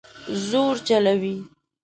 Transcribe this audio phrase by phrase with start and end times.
[0.47, 1.35] زور چلوي